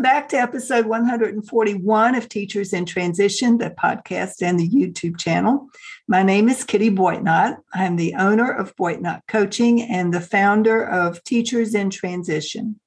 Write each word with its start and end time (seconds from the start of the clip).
Welcome 0.00 0.16
back 0.16 0.28
to 0.30 0.38
episode 0.38 0.86
141 0.86 2.14
of 2.14 2.26
Teachers 2.30 2.72
in 2.72 2.86
Transition, 2.86 3.58
the 3.58 3.68
podcast 3.68 4.40
and 4.40 4.58
the 4.58 4.66
YouTube 4.66 5.18
channel. 5.18 5.68
My 6.08 6.22
name 6.22 6.48
is 6.48 6.64
Kitty 6.64 6.90
Boitnott. 6.90 7.58
I'm 7.74 7.96
the 7.96 8.14
owner 8.14 8.50
of 8.50 8.74
Boitnott 8.76 9.20
Coaching 9.28 9.82
and 9.82 10.14
the 10.14 10.22
founder 10.22 10.82
of 10.82 11.22
Teachers 11.24 11.74
in 11.74 11.90
Transition. 11.90 12.80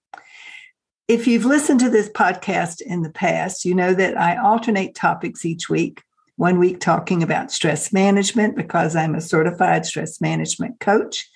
If 1.08 1.28
you've 1.28 1.45
listened 1.45 1.81
to 1.81 1.89
this 1.91 2.09
podcast 2.09 2.81
in 2.81 3.03
the 3.03 3.11
past, 3.11 3.64
you 3.64 3.75
know 3.75 3.94
that 3.94 4.19
I 4.19 4.36
alternate 4.38 4.95
topics 4.95 5.45
each 5.45 5.69
week. 5.69 6.02
One 6.38 6.58
week 6.58 6.80
talking 6.80 7.22
about 7.22 7.52
stress 7.52 7.94
management 7.94 8.56
because 8.56 8.95
I'm 8.95 9.14
a 9.14 9.22
certified 9.22 9.86
stress 9.86 10.19
management 10.19 10.80
coach. 10.80 11.30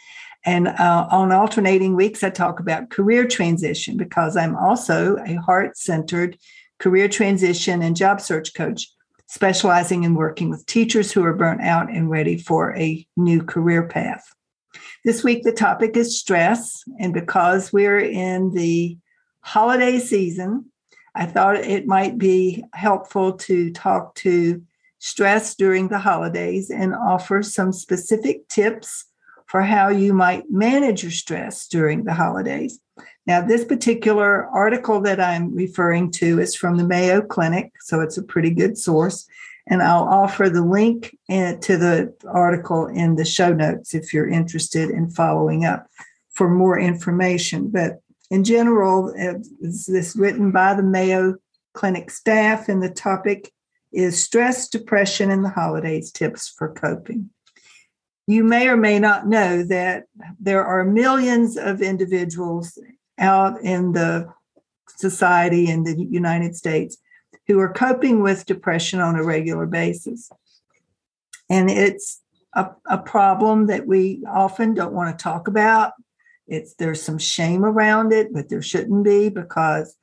And 0.48 0.70
uh, 0.70 1.08
on 1.12 1.34
alternating 1.34 1.98
weeks, 1.98 2.24
I 2.24 2.30
talk 2.30 2.62
about 2.62 2.90
career 2.90 3.28
transition 3.28 3.98
because 3.98 4.38
I'm 4.38 4.56
also 4.56 5.18
a 5.26 5.36
heart 5.36 5.78
centered 5.78 6.38
career 6.80 7.10
transition 7.10 7.82
and 7.82 7.98
job 7.98 8.22
search 8.22 8.54
coach, 8.54 8.90
specializing 9.26 10.06
in 10.06 10.16
working 10.16 10.50
with 10.50 10.66
teachers 10.66 11.12
who 11.12 11.22
are 11.26 11.34
burnt 11.34 11.60
out 11.62 11.92
and 11.92 12.10
ready 12.10 12.38
for 12.38 12.74
a 12.78 13.06
new 13.18 13.44
career 13.44 13.84
path. 13.90 14.34
This 15.04 15.22
week, 15.22 15.44
the 15.44 15.52
topic 15.52 15.98
is 15.98 16.18
stress. 16.18 16.82
And 16.98 17.14
because 17.14 17.74
we're 17.74 18.00
in 18.00 18.54
the 18.54 18.98
holiday 19.42 20.00
season, 20.00 20.72
I 21.14 21.26
thought 21.26 21.58
it 21.58 21.88
might 21.88 22.18
be 22.18 22.64
helpful 22.72 23.34
to 23.34 23.70
talk 23.74 24.16
to 24.16 24.64
stress 25.00 25.56
during 25.56 25.90
the 25.90 26.00
holidays 26.00 26.70
and 26.70 26.96
offer 26.96 27.44
some 27.44 27.74
specific 27.74 28.48
tips 28.48 29.04
for 29.48 29.62
how 29.62 29.90
you 29.90 30.14
might 30.14 30.52
manage 30.52 31.04
your 31.04 31.12
stress 31.12 31.68
during 31.68 32.04
the 32.04 32.14
holidays. 32.14 32.80
Now, 33.26 33.42
this 33.42 33.66
particular 33.66 34.46
article 34.48 35.02
that 35.02 35.20
I'm 35.20 35.54
referring 35.54 36.12
to 36.14 36.40
is 36.40 36.56
from 36.56 36.78
the 36.78 36.84
Mayo 36.84 37.22
Clinic, 37.22 37.72
so 37.82 38.02
it's 38.02 38.18
a 38.18 38.24
pretty 38.24 38.52
good 38.52 38.78
source. 38.78 39.28
And 39.70 39.82
I'll 39.82 40.04
offer 40.04 40.50
the 40.50 40.64
link 40.64 41.18
eh, 41.30 41.56
to 41.56 41.78
the 41.78 42.14
article 42.26 42.88
in 42.88 43.16
the 43.16 43.26
show 43.26 43.54
notes 43.54 43.94
if 43.94 44.14
you're 44.14 44.30
interested 44.30 44.90
in 44.90 45.10
following 45.10 45.66
up 45.66 45.88
for 46.30 46.50
more 46.50 46.80
information. 46.80 47.70
But 47.70 48.02
in 48.32 48.44
general, 48.44 49.14
this 49.60 50.16
written 50.16 50.52
by 50.52 50.74
the 50.74 50.84
Mayo 50.84 51.36
Clinic 51.74 52.12
staff, 52.12 52.70
and 52.70 52.82
the 52.82 52.90
topic 52.90 53.52
is 53.92 54.22
stress, 54.22 54.70
depression, 54.70 55.32
and 55.32 55.44
the 55.44 55.50
holidays 55.50 56.12
tips 56.12 56.48
for 56.48 56.74
coping 56.74 57.30
you 58.28 58.44
may 58.44 58.68
or 58.68 58.76
may 58.76 59.00
not 59.00 59.26
know 59.26 59.64
that 59.64 60.04
there 60.40 60.66
are 60.66 60.84
millions 60.84 61.58
of 61.58 61.82
individuals 61.82 62.78
out 63.18 63.60
in 63.62 63.94
the 63.94 64.28
society 64.88 65.70
in 65.70 65.84
the 65.84 66.06
United 66.10 66.56
States 66.56 66.98
who 67.48 67.60
are 67.60 67.72
coping 67.72 68.22
with 68.22 68.46
depression 68.46 69.00
on 69.00 69.16
a 69.16 69.24
regular 69.24 69.66
basis. 69.66 70.30
And 71.50 71.70
it's 71.70 72.22
a, 72.54 72.70
a 72.86 72.98
problem 72.98 73.68
that 73.68 73.88
we 73.88 74.24
often 74.28 74.74
don't 74.74 74.94
want 74.94 75.18
to 75.18 75.24
talk 75.24 75.48
about. 75.48 75.94
It's 76.48 76.74
there's 76.76 77.02
some 77.02 77.18
shame 77.18 77.64
around 77.64 78.12
it, 78.12 78.34
but 78.34 78.50
there 78.50 78.62
shouldn't 78.62 79.06
be 79.06 79.30
because 79.30 79.96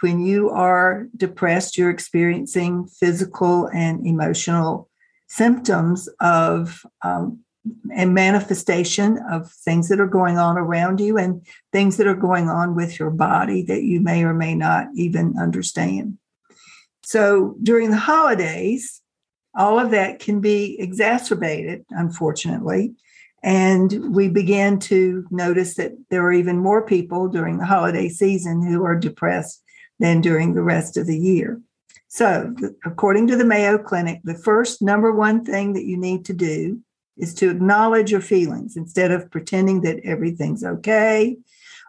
when 0.00 0.24
you 0.24 0.50
are 0.50 1.08
depressed, 1.16 1.76
you're 1.76 1.90
experiencing 1.90 2.86
physical 2.86 3.68
and 3.68 4.06
emotional 4.06 4.88
symptoms 5.26 6.08
of 6.20 6.82
um, 7.02 7.40
and 7.94 8.14
manifestation 8.14 9.18
of 9.30 9.50
things 9.50 9.88
that 9.88 10.00
are 10.00 10.06
going 10.06 10.38
on 10.38 10.56
around 10.58 11.00
you 11.00 11.18
and 11.18 11.46
things 11.72 11.96
that 11.96 12.06
are 12.06 12.14
going 12.14 12.48
on 12.48 12.74
with 12.74 12.98
your 12.98 13.10
body 13.10 13.62
that 13.62 13.82
you 13.82 14.00
may 14.00 14.24
or 14.24 14.34
may 14.34 14.54
not 14.54 14.86
even 14.94 15.34
understand. 15.38 16.18
So 17.02 17.56
during 17.62 17.90
the 17.90 17.96
holidays, 17.96 19.00
all 19.54 19.78
of 19.78 19.90
that 19.90 20.18
can 20.18 20.40
be 20.40 20.76
exacerbated, 20.78 21.84
unfortunately. 21.90 22.94
And 23.42 24.14
we 24.14 24.28
began 24.28 24.78
to 24.80 25.26
notice 25.30 25.74
that 25.74 25.92
there 26.10 26.22
are 26.24 26.32
even 26.32 26.58
more 26.58 26.84
people 26.84 27.28
during 27.28 27.58
the 27.58 27.64
holiday 27.64 28.08
season 28.08 28.66
who 28.66 28.84
are 28.84 28.96
depressed 28.96 29.62
than 29.98 30.20
during 30.20 30.54
the 30.54 30.62
rest 30.62 30.96
of 30.96 31.06
the 31.06 31.16
year. 31.16 31.60
So, 32.08 32.54
according 32.84 33.26
to 33.28 33.36
the 33.36 33.44
Mayo 33.44 33.78
Clinic, 33.78 34.20
the 34.24 34.34
first 34.34 34.80
number 34.80 35.12
one 35.12 35.44
thing 35.44 35.74
that 35.74 35.84
you 35.84 35.96
need 35.96 36.24
to 36.26 36.32
do 36.32 36.80
is 37.16 37.34
to 37.34 37.50
acknowledge 37.50 38.10
your 38.10 38.20
feelings 38.20 38.76
instead 38.76 39.10
of 39.10 39.30
pretending 39.30 39.80
that 39.82 40.00
everything's 40.04 40.64
okay 40.64 41.36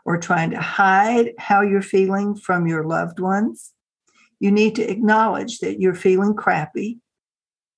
or 0.06 0.18
trying 0.18 0.52
to 0.52 0.60
hide 0.60 1.34
how 1.38 1.62
you're 1.62 1.82
feeling 1.82 2.36
from 2.36 2.66
your 2.66 2.86
loved 2.86 3.20
ones. 3.20 3.74
You 4.40 4.52
need 4.52 4.76
to 4.76 4.90
acknowledge 4.90 5.60
that 5.60 5.82
you're 5.82 5.96
feeling 5.96 6.34
crappy 6.34 7.00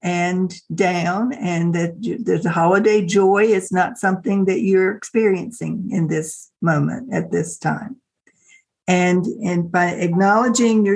and 0.02 0.54
down, 0.74 1.34
and 1.34 1.76
that 1.76 2.02
the 2.02 2.50
holiday 2.50 3.06
joy 3.06 3.44
is 3.44 3.70
not 3.70 3.98
something 3.98 4.46
that 4.46 4.62
you're 4.62 4.96
experiencing 4.96 5.90
in 5.92 6.08
this 6.08 6.52
moment 6.62 7.14
at 7.14 7.32
this 7.32 7.58
time. 7.58 7.98
And, 8.88 9.26
and 9.26 9.70
by 9.70 9.88
acknowledging 9.88 10.86
your, 10.86 10.96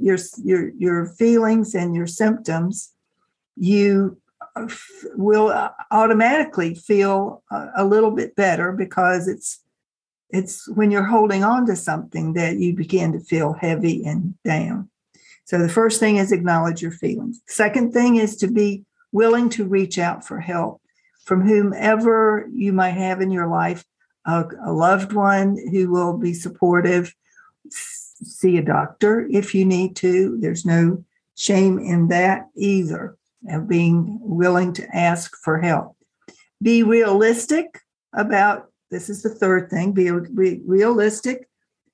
your, 0.00 0.18
your, 0.44 0.70
your 0.78 1.06
feelings 1.06 1.74
and 1.74 1.96
your 1.96 2.06
symptoms, 2.06 2.92
you 3.56 4.20
will 5.14 5.48
uh, 5.48 5.70
automatically 5.90 6.74
feel 6.74 7.42
a 7.76 7.84
little 7.84 8.10
bit 8.10 8.34
better 8.36 8.72
because 8.72 9.28
it's 9.28 9.60
it's 10.30 10.68
when 10.68 10.90
you're 10.90 11.04
holding 11.04 11.42
on 11.42 11.66
to 11.66 11.74
something 11.74 12.34
that 12.34 12.56
you 12.56 12.74
begin 12.74 13.12
to 13.12 13.20
feel 13.20 13.54
heavy 13.54 14.04
and 14.04 14.34
down. 14.44 14.90
So 15.44 15.58
the 15.58 15.68
first 15.68 16.00
thing 16.00 16.16
is 16.16 16.32
acknowledge 16.32 16.82
your 16.82 16.90
feelings. 16.90 17.40
Second 17.46 17.92
thing 17.92 18.16
is 18.16 18.36
to 18.36 18.48
be 18.48 18.84
willing 19.12 19.48
to 19.50 19.64
reach 19.66 19.98
out 19.98 20.26
for 20.26 20.38
help 20.38 20.82
from 21.24 21.46
whomever 21.46 22.48
you 22.52 22.72
might 22.72 22.92
have 22.92 23.20
in 23.20 23.30
your 23.30 23.46
life, 23.46 23.84
a, 24.26 24.44
a 24.66 24.72
loved 24.72 25.12
one 25.12 25.56
who 25.70 25.90
will 25.90 26.16
be 26.16 26.34
supportive. 26.34 27.14
See 27.70 28.58
a 28.58 28.62
doctor 28.62 29.26
if 29.30 29.54
you 29.54 29.64
need 29.64 29.96
to. 29.96 30.38
There's 30.40 30.66
no 30.66 31.04
shame 31.34 31.78
in 31.78 32.08
that 32.08 32.48
either 32.56 33.17
of 33.48 33.68
being 33.68 34.18
willing 34.20 34.72
to 34.74 34.96
ask 34.96 35.36
for 35.42 35.60
help. 35.60 35.96
Be 36.62 36.82
realistic 36.82 37.80
about 38.12 38.66
this 38.90 39.08
is 39.08 39.22
the 39.22 39.28
third 39.28 39.70
thing 39.70 39.92
be 39.92 40.10
re- 40.10 40.60
realistic 40.64 41.48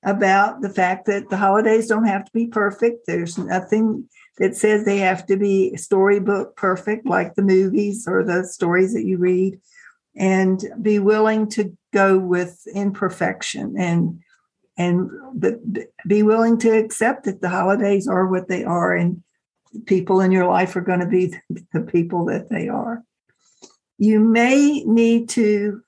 about 0.05 0.61
the 0.61 0.69
fact 0.69 1.07
that 1.07 1.31
the 1.31 1.37
holidays 1.37 1.89
don't 1.89 2.07
have 2.07 2.25
to 2.25 2.31
be 2.33 2.47
perfect. 2.47 3.07
There's 3.07 3.39
nothing 3.39 4.09
that 4.39 4.57
says 4.57 4.85
they 4.85 4.99
have 4.99 5.27
to 5.27 5.37
be 5.37 5.77
storybook 5.77 6.57
perfect, 6.57 7.07
like 7.07 7.35
the 7.35 7.43
movies 7.43 8.07
or 8.07 8.23
the 8.23 8.45
stories 8.45 8.93
that 8.95 9.05
you 9.05 9.17
read, 9.19 9.59
and 10.17 10.63
be 10.81 10.99
willing 10.99 11.49
to 11.51 11.77
go 11.93 12.19
with 12.19 12.67
imperfection 12.75 13.75
and 13.79 14.21
and 14.77 15.09
be 16.07 16.23
willing 16.25 16.59
to 16.59 16.71
accept 16.71 17.25
that 17.25 17.41
the 17.41 17.49
holidays 17.49 18.09
are 18.09 18.27
what 18.27 18.49
they 18.49 18.65
are 18.65 18.95
and 18.95 19.23
people 19.87 20.21
in 20.21 20.33
your 20.33 20.47
life 20.47 20.77
are 20.77 20.81
going 20.81 21.01
to 21.01 21.07
be 21.07 21.35
the 21.73 21.81
people 21.81 22.25
that 22.27 22.49
they 22.51 22.69
are. 22.69 23.03
You 23.99 24.21
may 24.21 24.83
need 24.85 25.29
to 25.31 25.83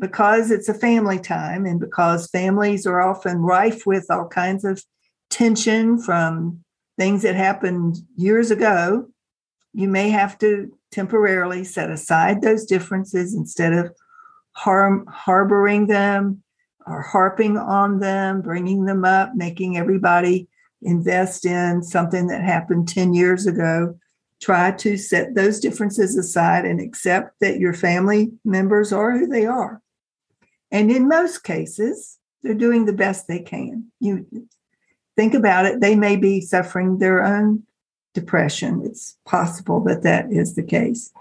because 0.00 0.50
it's 0.50 0.68
a 0.68 0.74
family 0.74 1.18
time 1.18 1.66
and 1.66 1.78
because 1.78 2.28
families 2.28 2.86
are 2.86 3.00
often 3.00 3.38
rife 3.38 3.86
with 3.86 4.06
all 4.10 4.26
kinds 4.26 4.64
of 4.64 4.82
tension 5.30 5.98
from 5.98 6.62
things 6.98 7.22
that 7.22 7.36
happened 7.36 7.98
years 8.16 8.50
ago, 8.50 9.08
you 9.72 9.88
may 9.88 10.10
have 10.10 10.36
to 10.38 10.76
temporarily 10.90 11.64
set 11.64 11.90
aside 11.90 12.42
those 12.42 12.66
differences 12.66 13.34
instead 13.34 13.72
of 13.72 13.94
harm, 14.52 15.06
harboring 15.06 15.86
them 15.86 16.42
or 16.86 17.00
harping 17.00 17.56
on 17.56 18.00
them, 18.00 18.42
bringing 18.42 18.84
them 18.84 19.04
up, 19.04 19.30
making 19.34 19.76
everybody 19.76 20.48
invest 20.82 21.46
in 21.46 21.82
something 21.82 22.26
that 22.28 22.42
happened 22.42 22.88
10 22.88 23.14
years 23.14 23.46
ago. 23.46 23.98
Try 24.40 24.72
to 24.72 24.96
set 24.96 25.34
those 25.34 25.60
differences 25.60 26.16
aside 26.16 26.64
and 26.64 26.80
accept 26.80 27.38
that 27.40 27.60
your 27.60 27.74
family 27.74 28.32
members 28.44 28.92
are 28.92 29.16
who 29.16 29.26
they 29.26 29.46
are. 29.46 29.80
And 30.70 30.90
in 30.90 31.06
most 31.08 31.44
cases, 31.44 32.18
they're 32.42 32.54
doing 32.54 32.86
the 32.86 32.92
best 32.92 33.28
they 33.28 33.38
can. 33.38 33.92
You 34.00 34.26
think 35.16 35.34
about 35.34 35.66
it, 35.66 35.80
they 35.80 35.94
may 35.94 36.16
be 36.16 36.40
suffering 36.40 36.98
their 36.98 37.22
own 37.22 37.62
depression. 38.14 38.82
It's 38.84 39.16
possible 39.24 39.82
that 39.84 40.02
that 40.02 40.32
is 40.32 40.54
the 40.54 40.62
case. 40.62 41.12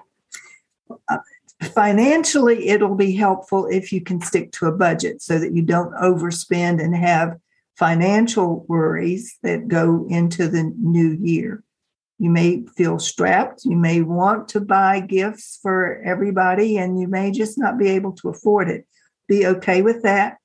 Uh, 1.08 1.18
financially, 1.62 2.70
it'll 2.70 2.96
be 2.96 3.16
helpful 3.16 3.68
if 3.68 3.92
you 3.92 4.02
can 4.02 4.22
stick 4.22 4.52
to 4.54 4.66
a 4.66 4.72
budget 4.72 5.22
so 5.22 5.38
that 5.40 5.54
you 5.54 5.62
don't 5.62 5.94
overspend 5.96 6.84
and 6.84 6.96
have 6.96 7.40
financial 7.78 8.66
worries 8.68 9.38
that 9.44 9.68
go 9.68 10.06
into 10.10 10.48
the 10.48 10.74
new 10.78 11.18
year. 11.22 11.64
You 12.20 12.30
may 12.30 12.64
feel 12.78 13.00
strapped. 13.00 13.66
You 13.66 13.76
may 13.76 14.02
want 14.02 14.48
to 14.50 14.60
buy 14.60 15.00
gifts 15.00 15.58
for 15.62 16.02
everybody, 16.04 16.78
and 16.78 17.00
you 17.00 17.08
may 17.08 17.32
just 17.32 17.58
not 17.58 17.80
be 17.80 17.90
able 17.90 18.12
to 18.18 18.30
afford 18.30 18.70
it. 18.70 18.86
Be 19.28 19.48
okay 19.48 19.82
with 19.82 20.04
that. 20.04 20.38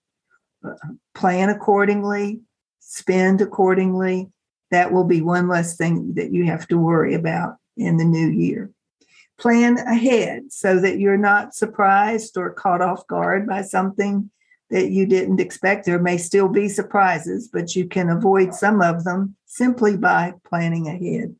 Plan 1.14 1.50
accordingly, 1.50 2.40
spend 2.80 3.40
accordingly. 3.40 4.30
That 4.70 4.92
will 4.92 5.04
be 5.04 5.20
one 5.20 5.48
less 5.48 5.76
thing 5.76 6.14
that 6.14 6.32
you 6.32 6.46
have 6.46 6.66
to 6.68 6.78
worry 6.78 7.14
about 7.14 7.56
in 7.76 7.98
the 7.98 8.04
new 8.04 8.28
year. 8.28 8.70
Plan 9.38 9.76
ahead 9.76 10.44
so 10.50 10.80
that 10.80 10.98
you're 10.98 11.18
not 11.18 11.54
surprised 11.54 12.38
or 12.38 12.50
caught 12.54 12.80
off 12.80 13.06
guard 13.06 13.46
by 13.46 13.60
something 13.62 14.30
that 14.70 14.90
you 14.90 15.06
didn't 15.06 15.40
expect. 15.40 15.86
There 15.86 15.98
may 15.98 16.18
still 16.18 16.48
be 16.48 16.68
surprises, 16.68 17.48
but 17.52 17.76
you 17.76 17.86
can 17.86 18.08
avoid 18.08 18.54
some 18.54 18.82
of 18.82 19.04
them 19.04 19.36
simply 19.46 19.96
by 19.96 20.34
planning 20.44 20.88
ahead. 20.88 21.34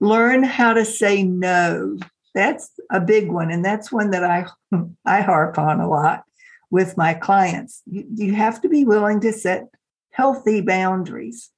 Learn 0.00 0.42
how 0.42 0.72
to 0.72 0.84
say 0.84 1.22
no. 1.22 1.98
That's 2.34 2.70
a 2.90 3.00
big 3.00 3.30
one, 3.30 3.50
and 3.50 3.64
that's 3.64 3.92
one 3.92 4.10
that 4.10 4.24
I 4.24 4.46
I 5.04 5.20
harp 5.20 5.58
on 5.58 5.80
a 5.80 5.88
lot 5.88 6.24
with 6.70 6.96
my 6.96 7.14
clients. 7.14 7.82
You, 7.86 8.06
you 8.14 8.34
have 8.34 8.60
to 8.62 8.68
be 8.68 8.84
willing 8.84 9.20
to 9.20 9.32
set 9.32 9.68
healthy 10.10 10.60
boundaries. 10.60 11.50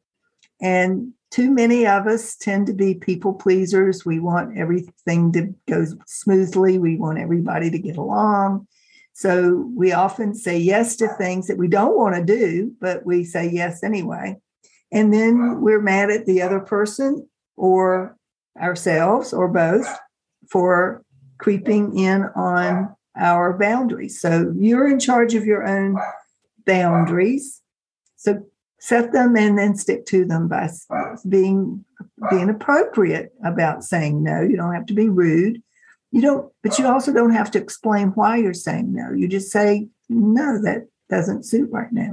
And 0.61 1.13
too 1.31 1.51
many 1.51 1.87
of 1.87 2.07
us 2.07 2.37
tend 2.37 2.67
to 2.69 2.73
be 2.73 2.95
people 2.95 3.35
pleasers. 3.35 4.05
We 4.05 4.21
want 4.21 4.57
everything 4.57 5.33
to 5.33 5.55
go 5.69 5.85
smoothly. 6.07 6.79
We 6.79 6.97
want 6.97 7.19
everybody 7.19 7.71
to 7.71 7.79
get 7.79 7.97
along. 7.97 8.67
So 9.15 9.71
we 9.77 9.93
often 9.93 10.35
say 10.35 10.59
yes 10.59 10.97
to 10.97 11.09
things 11.09 11.47
that 11.47 11.57
we 11.57 11.69
don't 11.69 11.97
want 11.97 12.17
to 12.17 12.25
do, 12.25 12.73
but 12.81 13.07
we 13.07 13.25
say 13.25 13.49
yes 13.49 13.85
anyway. 13.85 14.37
And 14.91 15.15
then 15.15 15.61
we're 15.61 15.81
mad 15.81 16.11
at 16.11 16.27
the 16.27 16.43
other 16.43 16.61
person 16.61 17.27
or 17.57 18.17
ourselves 18.61 19.33
or 19.33 19.49
both 19.49 19.87
for 20.51 21.05
creeping 21.39 21.97
in 21.97 22.25
on 22.35 22.95
our 23.17 23.57
boundaries. 23.57 24.21
So 24.21 24.53
you're 24.57 24.89
in 24.89 24.99
charge 24.99 25.35
of 25.35 25.45
your 25.45 25.65
own 25.65 25.97
boundaries. 26.67 27.63
So 28.17 28.45
set 28.81 29.13
them 29.13 29.37
and 29.37 29.57
then 29.57 29.77
stick 29.77 30.07
to 30.07 30.25
them 30.25 30.49
by 30.49 30.71
being 31.29 31.85
being 32.31 32.51
appropriate 32.51 33.33
about 33.45 33.85
saying 33.85 34.23
no. 34.23 34.43
You 34.43 34.57
don't 34.57 34.75
have 34.75 34.87
to 34.87 34.95
be 34.95 35.09
rude. 35.09 35.63
You 36.15 36.21
don't, 36.21 36.53
but 36.63 36.79
you 36.79 36.87
uh, 36.87 36.93
also 36.93 37.13
don't 37.13 37.33
have 37.33 37.51
to 37.51 37.59
explain 37.59 38.11
why 38.11 38.37
you're 38.37 38.55
saying 38.55 38.95
no. 38.95 39.11
You 39.13 39.27
just 39.27 39.51
say 39.51 39.89
no, 40.09 40.63
that 40.63 40.87
doesn't 41.11 41.45
suit 41.45 41.69
right 41.73 41.91
now. 41.91 42.13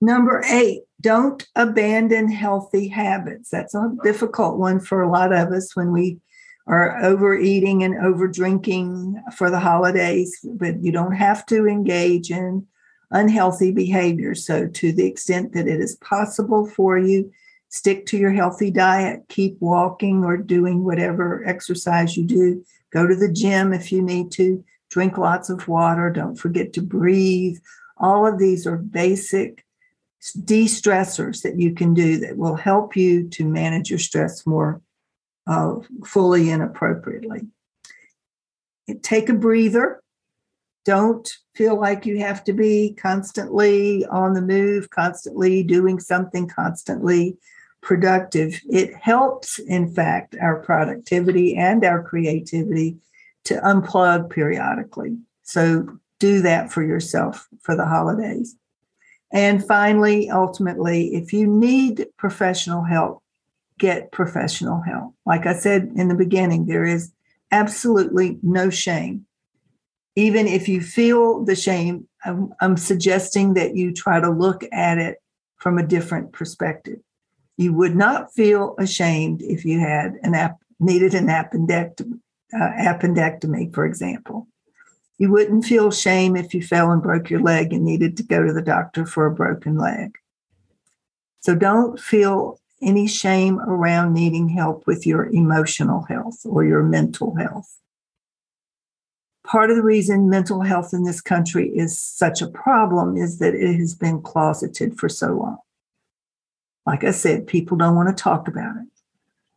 Number 0.00 0.44
eight, 0.48 0.82
don't 1.00 1.44
abandon 1.56 2.30
healthy 2.30 2.86
habits. 2.86 3.50
That's 3.50 3.74
a 3.74 3.90
difficult 4.04 4.60
one 4.60 4.78
for 4.78 5.02
a 5.02 5.10
lot 5.10 5.32
of 5.32 5.50
us 5.50 5.74
when 5.74 5.90
we 5.90 6.20
are 6.68 7.02
overeating 7.02 7.82
and 7.82 7.96
over 7.96 8.28
drinking 8.28 9.20
for 9.34 9.50
the 9.50 9.58
holidays, 9.58 10.38
but 10.54 10.80
you 10.84 10.92
don't 10.92 11.16
have 11.16 11.44
to 11.46 11.66
engage 11.66 12.30
in 12.30 12.64
unhealthy 13.10 13.72
behavior. 13.72 14.36
So, 14.36 14.68
to 14.68 14.92
the 14.92 15.04
extent 15.04 15.52
that 15.54 15.66
it 15.66 15.80
is 15.80 15.96
possible 15.96 16.64
for 16.64 16.96
you, 16.96 17.32
stick 17.70 18.04
to 18.06 18.18
your 18.18 18.32
healthy 18.32 18.70
diet, 18.70 19.22
keep 19.28 19.56
walking 19.60 20.24
or 20.24 20.36
doing 20.36 20.84
whatever 20.84 21.42
exercise 21.46 22.16
you 22.16 22.24
do. 22.24 22.64
Go 22.92 23.06
to 23.06 23.16
the 23.16 23.32
gym 23.32 23.72
if 23.72 23.90
you 23.90 24.02
need 24.02 24.30
to, 24.32 24.62
drink 24.90 25.16
lots 25.16 25.48
of 25.48 25.68
water, 25.68 26.10
don't 26.10 26.36
forget 26.36 26.72
to 26.74 26.82
breathe. 26.82 27.58
All 27.96 28.26
of 28.26 28.38
these 28.38 28.66
are 28.66 28.76
basic 28.76 29.64
de 30.44 30.66
stressors 30.66 31.42
that 31.42 31.58
you 31.58 31.74
can 31.74 31.94
do 31.94 32.18
that 32.18 32.36
will 32.36 32.56
help 32.56 32.94
you 32.94 33.28
to 33.30 33.44
manage 33.44 33.88
your 33.88 33.98
stress 33.98 34.46
more 34.46 34.82
uh, 35.46 35.76
fully 36.04 36.50
and 36.50 36.62
appropriately. 36.62 37.46
Take 39.02 39.28
a 39.28 39.34
breather 39.34 40.02
don't 40.84 41.30
feel 41.54 41.78
like 41.78 42.06
you 42.06 42.18
have 42.18 42.42
to 42.44 42.52
be 42.52 42.94
constantly 42.98 44.04
on 44.06 44.32
the 44.32 44.40
move, 44.40 44.90
constantly 44.90 45.62
doing 45.62 46.00
something, 46.00 46.48
constantly 46.48 47.36
productive. 47.82 48.60
It 48.68 48.94
helps, 48.94 49.58
in 49.58 49.92
fact, 49.92 50.36
our 50.40 50.60
productivity 50.60 51.56
and 51.56 51.84
our 51.84 52.02
creativity 52.02 52.98
to 53.44 53.54
unplug 53.54 54.30
periodically. 54.30 55.16
So 55.42 55.98
do 56.18 56.42
that 56.42 56.70
for 56.70 56.82
yourself 56.82 57.48
for 57.62 57.74
the 57.74 57.86
holidays. 57.86 58.56
And 59.32 59.64
finally, 59.66 60.28
ultimately, 60.28 61.14
if 61.14 61.32
you 61.32 61.46
need 61.46 62.06
professional 62.16 62.84
help, 62.84 63.22
get 63.78 64.12
professional 64.12 64.80
help. 64.80 65.14
Like 65.24 65.46
I 65.46 65.54
said 65.54 65.92
in 65.96 66.08
the 66.08 66.14
beginning, 66.14 66.66
there 66.66 66.84
is 66.84 67.12
absolutely 67.50 68.38
no 68.42 68.68
shame 68.70 69.26
even 70.16 70.46
if 70.46 70.68
you 70.68 70.80
feel 70.80 71.44
the 71.44 71.56
shame, 71.56 72.06
I'm, 72.24 72.52
I'm, 72.60 72.76
suggesting 72.76 73.54
that 73.54 73.76
you 73.76 73.92
try 73.92 74.20
to 74.20 74.30
look 74.30 74.64
at 74.72 74.98
it 74.98 75.22
from 75.56 75.78
a 75.78 75.86
different 75.86 76.32
perspective. 76.32 76.98
You 77.60 77.74
would 77.74 77.94
not 77.94 78.32
feel 78.32 78.74
ashamed 78.78 79.42
if 79.42 79.66
you 79.66 79.80
had 79.80 80.18
an 80.22 80.34
ap- 80.34 80.62
needed 80.78 81.12
an 81.12 81.26
appendectomy, 81.26 82.18
uh, 82.54 82.70
appendectomy, 82.78 83.74
for 83.74 83.84
example. 83.84 84.48
You 85.18 85.30
wouldn't 85.30 85.66
feel 85.66 85.90
shame 85.90 86.36
if 86.36 86.54
you 86.54 86.62
fell 86.62 86.90
and 86.90 87.02
broke 87.02 87.28
your 87.28 87.40
leg 87.40 87.74
and 87.74 87.84
needed 87.84 88.16
to 88.16 88.22
go 88.22 88.42
to 88.42 88.52
the 88.54 88.62
doctor 88.62 89.04
for 89.04 89.26
a 89.26 89.34
broken 89.34 89.76
leg. 89.76 90.16
So 91.40 91.54
don't 91.54 92.00
feel 92.00 92.58
any 92.80 93.06
shame 93.06 93.60
around 93.60 94.14
needing 94.14 94.48
help 94.48 94.86
with 94.86 95.06
your 95.06 95.26
emotional 95.26 96.04
health 96.04 96.40
or 96.46 96.64
your 96.64 96.82
mental 96.82 97.36
health 97.36 97.80
part 99.50 99.68
of 99.68 99.76
the 99.76 99.82
reason 99.82 100.30
mental 100.30 100.62
health 100.62 100.94
in 100.94 101.02
this 101.02 101.20
country 101.20 101.68
is 101.70 102.00
such 102.00 102.40
a 102.40 102.46
problem 102.46 103.16
is 103.16 103.38
that 103.38 103.52
it 103.52 103.76
has 103.76 103.96
been 103.96 104.22
closeted 104.22 104.96
for 104.96 105.08
so 105.08 105.32
long. 105.32 105.58
Like 106.90 107.04
I 107.04 107.12
said, 107.12 107.46
people 107.46 107.76
don't 107.76 107.94
want 107.94 108.08
to 108.08 108.20
talk 108.20 108.48
about 108.48 108.74
it. 108.74 108.88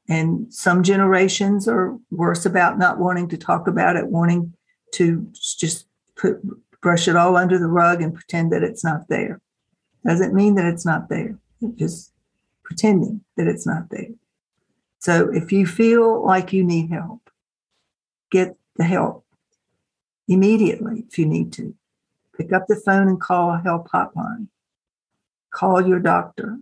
And 0.07 0.53
some 0.53 0.83
generations 0.83 1.67
are 1.67 1.97
worse 2.11 2.45
about 2.45 2.77
not 2.77 2.99
wanting 2.99 3.27
to 3.29 3.37
talk 3.37 3.67
about 3.67 3.95
it, 3.95 4.05
wanting 4.05 4.53
to 4.91 5.27
just 5.33 5.87
put, 6.15 6.37
brush 6.79 7.07
it 7.07 7.15
all 7.15 7.35
under 7.35 7.57
the 7.57 7.65
rug 7.65 8.03
and 8.03 8.13
pretend 8.13 8.51
that 8.51 8.61
it's 8.61 8.83
not 8.83 9.07
there. 9.09 9.41
Doesn't 10.05 10.35
mean 10.35 10.53
that 10.55 10.67
it's 10.67 10.85
not 10.85 11.09
there. 11.09 11.39
It's 11.59 11.79
just 11.79 12.11
pretending 12.61 13.21
that 13.35 13.47
it's 13.47 13.65
not 13.65 13.89
there. 13.89 14.13
So 14.99 15.33
if 15.33 15.51
you 15.51 15.65
feel 15.65 16.23
like 16.23 16.53
you 16.53 16.63
need 16.63 16.91
help, 16.91 17.31
get 18.29 18.55
the 18.75 18.83
help 18.83 19.25
immediately 20.27 21.05
if 21.07 21.17
you 21.17 21.25
need 21.25 21.51
to. 21.53 21.73
Pick 22.37 22.53
up 22.53 22.67
the 22.67 22.75
phone 22.75 23.07
and 23.07 23.19
call 23.19 23.49
a 23.49 23.59
help 23.59 23.89
hotline. 23.89 24.49
Call 25.49 25.87
your 25.87 25.99
doctor. 25.99 26.59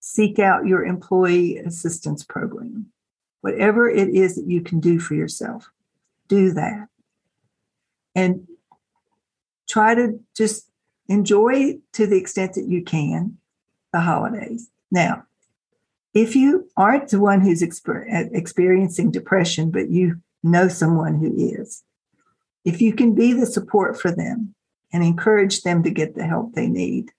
Seek 0.00 0.38
out 0.38 0.66
your 0.66 0.84
employee 0.84 1.58
assistance 1.58 2.24
program. 2.24 2.86
Whatever 3.42 3.88
it 3.88 4.08
is 4.08 4.34
that 4.36 4.46
you 4.46 4.60
can 4.60 4.80
do 4.80 4.98
for 4.98 5.14
yourself, 5.14 5.70
do 6.28 6.52
that. 6.52 6.88
And 8.14 8.46
try 9.68 9.94
to 9.94 10.20
just 10.36 10.68
enjoy 11.08 11.78
to 11.92 12.06
the 12.06 12.16
extent 12.16 12.54
that 12.54 12.66
you 12.66 12.82
can 12.82 13.38
the 13.92 14.00
holidays. 14.00 14.70
Now, 14.90 15.24
if 16.14 16.34
you 16.34 16.68
aren't 16.76 17.08
the 17.08 17.20
one 17.20 17.40
who's 17.40 17.62
exper- 17.62 18.12
uh, 18.12 18.28
experiencing 18.32 19.10
depression, 19.10 19.70
but 19.70 19.90
you 19.90 20.20
know 20.42 20.68
someone 20.68 21.18
who 21.18 21.32
is, 21.36 21.82
if 22.64 22.80
you 22.80 22.92
can 22.92 23.14
be 23.14 23.32
the 23.32 23.46
support 23.46 24.00
for 24.00 24.10
them 24.10 24.54
and 24.92 25.04
encourage 25.04 25.62
them 25.62 25.82
to 25.82 25.90
get 25.90 26.14
the 26.14 26.26
help 26.26 26.54
they 26.54 26.66
need, 26.66 27.12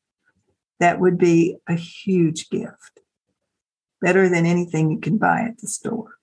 that 0.81 0.99
would 0.99 1.19
be 1.19 1.57
a 1.67 1.75
huge 1.75 2.49
gift, 2.49 3.01
better 4.01 4.27
than 4.27 4.47
anything 4.47 4.89
you 4.89 4.99
can 4.99 5.19
buy 5.19 5.41
at 5.41 5.59
the 5.59 5.67
store. 5.67 6.17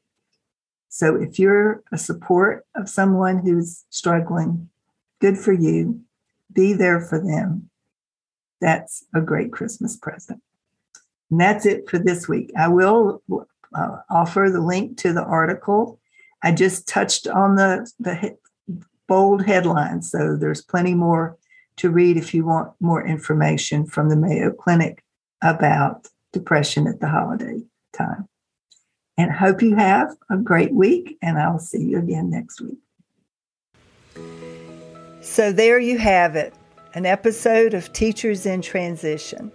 So 0.88 1.14
if 1.14 1.38
you're 1.38 1.84
a 1.92 1.96
support 1.96 2.66
of 2.74 2.88
someone 2.88 3.38
who's 3.38 3.84
struggling, 3.90 4.68
good 5.20 5.38
for 5.38 5.52
you. 5.52 6.00
Be 6.52 6.72
there 6.72 7.00
for 7.00 7.20
them. 7.20 7.70
That's 8.60 9.04
a 9.14 9.20
great 9.20 9.52
Christmas 9.52 9.96
present. 9.96 10.42
And 11.30 11.40
that's 11.40 11.64
it 11.64 11.88
for 11.88 11.98
this 11.98 12.28
week. 12.28 12.50
I 12.58 12.66
will 12.66 13.22
uh, 13.72 13.98
offer 14.10 14.48
the 14.50 14.60
link 14.60 14.98
to 14.98 15.12
the 15.12 15.22
article. 15.22 16.00
I 16.42 16.50
just 16.50 16.88
touched 16.88 17.28
on 17.28 17.54
the, 17.54 17.88
the 18.00 18.36
bold 19.06 19.46
headlines, 19.46 20.10
so 20.10 20.34
there's 20.34 20.62
plenty 20.62 20.94
more 20.94 21.38
to 21.78 21.90
read 21.90 22.16
if 22.16 22.34
you 22.34 22.44
want 22.44 22.72
more 22.80 23.04
information 23.06 23.86
from 23.86 24.08
the 24.08 24.16
Mayo 24.16 24.50
Clinic 24.50 25.02
about 25.42 26.08
depression 26.32 26.86
at 26.86 27.00
the 27.00 27.08
holiday 27.08 27.60
time. 27.92 28.28
And 29.16 29.32
hope 29.32 29.62
you 29.62 29.74
have 29.74 30.14
a 30.30 30.36
great 30.36 30.72
week, 30.72 31.18
and 31.22 31.38
I'll 31.38 31.58
see 31.58 31.82
you 31.82 31.98
again 31.98 32.30
next 32.30 32.60
week. 32.60 32.78
So, 35.20 35.52
there 35.52 35.78
you 35.78 35.98
have 35.98 36.36
it 36.36 36.54
an 36.94 37.04
episode 37.04 37.74
of 37.74 37.92
Teachers 37.92 38.46
in 38.46 38.62
Transition. 38.62 39.52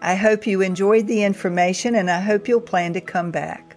I 0.00 0.14
hope 0.14 0.46
you 0.46 0.60
enjoyed 0.60 1.06
the 1.06 1.22
information 1.22 1.94
and 1.94 2.10
I 2.10 2.20
hope 2.20 2.48
you'll 2.48 2.60
plan 2.60 2.92
to 2.94 3.00
come 3.00 3.30
back. 3.30 3.76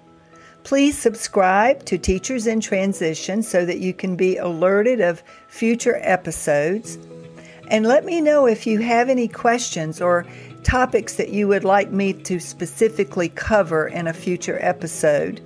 Please 0.64 0.98
subscribe 0.98 1.86
to 1.86 1.98
Teachers 1.98 2.48
in 2.48 2.60
Transition 2.60 3.42
so 3.42 3.66
that 3.66 3.80
you 3.80 3.94
can 3.94 4.16
be 4.16 4.38
alerted 4.38 5.00
of 5.00 5.24
future 5.48 6.00
episodes. 6.02 6.98
And 7.70 7.86
let 7.86 8.06
me 8.06 8.22
know 8.22 8.48
if 8.48 8.66
you 8.66 8.80
have 8.80 9.10
any 9.10 9.28
questions 9.28 10.02
or 10.02 10.26
topics 10.64 11.16
that 11.16 11.30
you 11.30 11.48
would 11.50 11.66
like 11.66 11.92
me 11.92 12.14
to 12.14 12.40
specifically 12.40 13.30
cover 13.30 13.88
in 13.88 14.08
a 14.08 14.14
future 14.14 14.58
episode. 14.62 15.42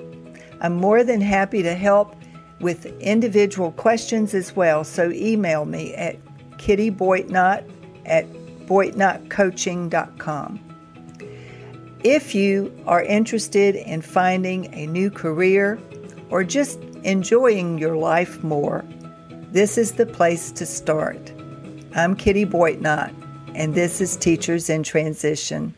I'm 0.62 0.76
more 0.76 1.04
than 1.04 1.20
happy 1.22 1.64
to 1.64 1.74
help 1.74 2.16
with 2.60 2.86
individual 3.00 3.72
questions 3.72 4.36
as 4.36 4.56
well, 4.56 4.84
so 4.84 5.12
email 5.12 5.66
me 5.66 5.96
at 5.96 6.18
kittyboitnott 6.58 7.68
at 8.06 8.32
boitnottcoaching.com. 8.68 10.60
If 12.04 12.34
you 12.36 12.84
are 12.88 13.04
interested 13.04 13.76
in 13.76 14.02
finding 14.02 14.74
a 14.74 14.88
new 14.88 15.10
career 15.12 15.80
or 16.30 16.44
just 16.44 16.80
enjoying 17.04 17.80
your 17.80 17.96
life 17.96 18.44
more, 18.44 18.86
this 19.52 19.78
is 19.78 19.94
the 19.94 20.06
place 20.06 20.52
to 20.54 20.66
start. 20.66 21.32
I'm 21.94 22.16
Kitty 22.16 22.46
Boitnott, 22.46 23.14
and 23.54 23.76
this 23.76 24.00
is 24.00 24.16
Teachers 24.16 24.70
in 24.70 24.82
Transition. 24.82 25.74